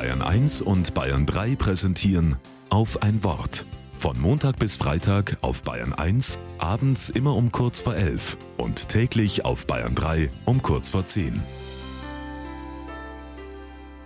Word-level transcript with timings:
Bayern 0.00 0.22
1 0.22 0.62
und 0.62 0.94
Bayern 0.94 1.26
3 1.26 1.56
präsentieren 1.56 2.36
auf 2.70 3.02
ein 3.02 3.22
Wort. 3.22 3.66
Von 3.92 4.18
Montag 4.18 4.58
bis 4.58 4.78
Freitag 4.78 5.36
auf 5.42 5.62
Bayern 5.62 5.92
1, 5.92 6.38
abends 6.56 7.10
immer 7.10 7.36
um 7.36 7.52
kurz 7.52 7.80
vor 7.80 7.94
11 7.94 8.38
und 8.56 8.88
täglich 8.88 9.44
auf 9.44 9.66
Bayern 9.66 9.94
3 9.94 10.30
um 10.46 10.62
kurz 10.62 10.88
vor 10.88 11.04
10. 11.04 11.42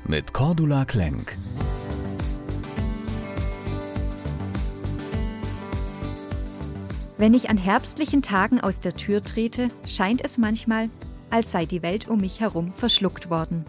Mit 0.04 0.32
Cordula 0.32 0.84
Klenk. 0.84 1.36
Wenn 7.18 7.34
ich 7.34 7.50
an 7.50 7.56
herbstlichen 7.56 8.22
Tagen 8.22 8.58
aus 8.61 8.80
der 8.80 8.96
Tür 8.96 9.22
trete, 9.22 9.68
scheint 9.86 10.24
es 10.24 10.38
manchmal, 10.38 10.90
als 11.30 11.52
sei 11.52 11.66
die 11.66 11.82
Welt 11.82 12.08
um 12.08 12.18
mich 12.18 12.40
herum 12.40 12.72
verschluckt 12.72 13.30
worden. 13.30 13.64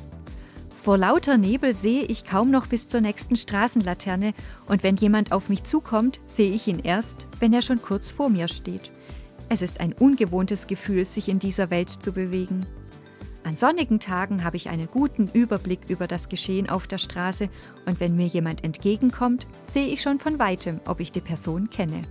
Vor 0.86 1.00
lauter 1.00 1.40
Nebel 1.40 1.74
sehe 1.74 2.04
ich 2.04 2.26
kaum 2.26 2.52
noch 2.52 2.68
bis 2.68 2.88
zur 2.88 3.02
nächsten 3.02 3.36
Straßenlaterne 3.36 4.36
und 4.68 4.84
wenn 4.84 4.98
jemand 4.98 5.32
auf 5.32 5.50
mich 5.50 5.64
zukommt, 5.64 6.20
sehe 6.28 6.54
ich 6.54 6.68
ihn 6.68 6.78
erst, 6.78 7.26
wenn 7.40 7.54
er 7.54 7.64
schon 7.64 7.82
kurz 7.82 8.12
vor 8.12 8.30
mir 8.30 8.48
steht. 8.48 8.92
Es 9.50 9.64
ist 9.64 9.80
ein 9.80 9.94
ungewohntes 9.94 10.68
Gefühl, 10.68 11.04
sich 11.06 11.28
in 11.28 11.40
dieser 11.40 11.72
Welt 11.72 11.90
zu 11.90 12.12
bewegen. 12.12 12.68
An 13.44 13.56
sonnigen 13.56 14.00
Tagen 14.00 14.44
habe 14.44 14.58
ich 14.58 14.70
einen 14.70 14.86
guten 14.86 15.28
Überblick 15.34 15.80
über 15.88 16.06
das 16.06 16.30
Geschehen 16.30 16.70
auf 16.70 16.86
der 16.86 17.00
Straße 17.00 17.50
und 17.88 18.00
wenn 18.00 18.16
mir 18.16 18.28
jemand 18.28 18.64
entgegenkommt, 18.64 19.48
sehe 19.64 19.88
ich 19.88 20.04
schon 20.04 20.20
von 20.20 20.38
weitem, 20.38 20.82
ob 20.86 21.00
ich 21.00 21.12
die 21.12 21.20
Person 21.20 21.72
kenne. 21.72 22.04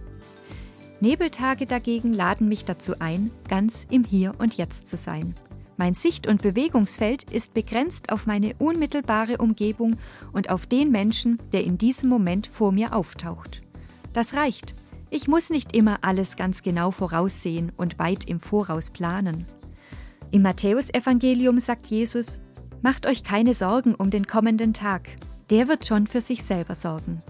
Nebeltage 0.98 1.66
dagegen 1.66 2.12
laden 2.12 2.48
mich 2.48 2.64
dazu 2.64 2.94
ein, 2.98 3.30
ganz 3.48 3.86
im 3.88 4.02
Hier 4.02 4.34
und 4.38 4.56
Jetzt 4.56 4.88
zu 4.88 4.96
sein. 4.96 5.32
Mein 5.76 5.94
Sicht- 5.94 6.26
und 6.26 6.42
Bewegungsfeld 6.42 7.30
ist 7.30 7.54
begrenzt 7.54 8.12
auf 8.12 8.26
meine 8.26 8.54
unmittelbare 8.58 9.38
Umgebung 9.38 9.96
und 10.32 10.50
auf 10.50 10.66
den 10.66 10.90
Menschen, 10.90 11.38
der 11.52 11.64
in 11.64 11.78
diesem 11.78 12.08
Moment 12.08 12.46
vor 12.46 12.70
mir 12.70 12.94
auftaucht. 12.94 13.62
Das 14.12 14.34
reicht. 14.34 14.74
Ich 15.10 15.28
muss 15.28 15.50
nicht 15.50 15.76
immer 15.76 15.98
alles 16.02 16.36
ganz 16.36 16.62
genau 16.62 16.90
voraussehen 16.90 17.72
und 17.76 17.98
weit 17.98 18.24
im 18.24 18.40
Voraus 18.40 18.90
planen. 18.90 19.46
Im 20.30 20.42
Matthäusevangelium 20.42 21.60
sagt 21.60 21.86
Jesus, 21.86 22.40
Macht 22.82 23.06
euch 23.06 23.24
keine 23.24 23.54
Sorgen 23.54 23.94
um 23.94 24.10
den 24.10 24.26
kommenden 24.26 24.74
Tag, 24.74 25.08
der 25.50 25.68
wird 25.68 25.86
schon 25.86 26.06
für 26.06 26.20
sich 26.20 26.42
selber 26.44 26.74
sorgen. 26.74 27.22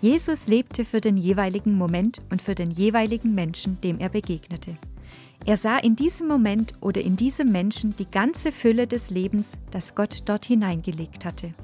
Jesus 0.00 0.46
lebte 0.46 0.84
für 0.84 1.00
den 1.00 1.16
jeweiligen 1.16 1.76
Moment 1.76 2.20
und 2.30 2.40
für 2.40 2.54
den 2.54 2.70
jeweiligen 2.70 3.34
Menschen, 3.34 3.78
dem 3.82 3.98
er 3.98 4.08
begegnete. 4.08 4.76
Er 5.46 5.56
sah 5.56 5.78
in 5.78 5.96
diesem 5.96 6.28
Moment 6.28 6.74
oder 6.80 7.00
in 7.00 7.16
diesem 7.16 7.50
Menschen 7.50 7.96
die 7.96 8.10
ganze 8.10 8.52
Fülle 8.52 8.86
des 8.86 9.10
Lebens, 9.10 9.52
das 9.70 9.94
Gott 9.94 10.22
dort 10.26 10.44
hineingelegt 10.44 11.24
hatte. 11.24 11.54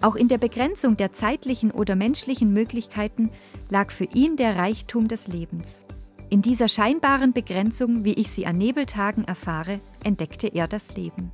Auch 0.00 0.16
in 0.16 0.28
der 0.28 0.38
Begrenzung 0.38 0.96
der 0.96 1.12
zeitlichen 1.12 1.70
oder 1.70 1.96
menschlichen 1.96 2.52
Möglichkeiten 2.52 3.30
lag 3.68 3.90
für 3.90 4.04
ihn 4.04 4.36
der 4.36 4.56
Reichtum 4.56 5.08
des 5.08 5.28
Lebens. 5.28 5.84
In 6.30 6.42
dieser 6.42 6.68
scheinbaren 6.68 7.32
Begrenzung, 7.32 8.04
wie 8.04 8.14
ich 8.14 8.30
sie 8.30 8.46
an 8.46 8.56
Nebeltagen 8.56 9.24
erfahre, 9.24 9.80
entdeckte 10.02 10.48
er 10.48 10.68
das 10.68 10.96
Leben. 10.96 11.32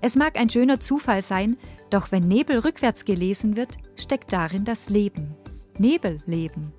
Es 0.00 0.16
mag 0.16 0.36
ein 0.36 0.50
schöner 0.50 0.80
Zufall 0.80 1.22
sein, 1.22 1.56
doch 1.90 2.12
wenn 2.12 2.28
Nebel 2.28 2.58
rückwärts 2.58 3.04
gelesen 3.04 3.56
wird, 3.56 3.78
steckt 3.96 4.32
darin 4.32 4.64
das 4.64 4.88
Leben. 4.88 5.34
Nebelleben. 5.78 6.72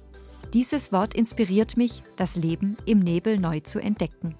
Dieses 0.56 0.94
Wort 0.94 1.16
inspiriert 1.16 1.75
mich, 1.75 2.02
das 2.16 2.38
Leben 2.38 2.78
im 2.86 3.00
Nebel 3.00 3.38
neu 3.38 3.59
zu 3.59 3.80
entdecken. 3.80 4.38